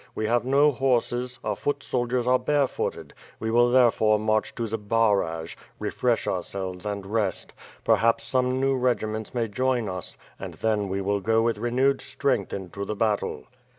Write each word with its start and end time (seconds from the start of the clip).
We 0.15 0.25
have 0.25 0.43
no 0.43 0.71
horses; 0.71 1.37
our 1.43 1.55
foot 1.55 1.83
sol 1.83 2.07
diers 2.07 2.25
are 2.25 2.39
barefooted; 2.39 3.13
we 3.39 3.51
will 3.51 3.69
therefore 3.69 4.17
march 4.17 4.55
to 4.55 4.65
Zbaraj, 4.65 5.55
re 5.77 5.91
fresh 5.91 6.25
ourselves 6.25 6.87
and 6.87 7.05
rest. 7.05 7.53
Perhaps 7.83 8.23
some 8.23 8.59
new 8.59 8.75
regiments 8.75 9.35
may 9.35 9.47
join 9.47 9.87
us, 9.87 10.17
and 10.39 10.55
then 10.55 10.89
we 10.89 11.01
will 11.01 11.19
go 11.19 11.43
with 11.43 11.59
renewed 11.59 12.01
strength 12.01 12.51
into 12.51 12.83
the 12.83 12.95
battle." 12.95 13.43